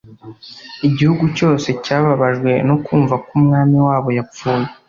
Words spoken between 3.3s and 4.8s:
umwami wabo yapfuye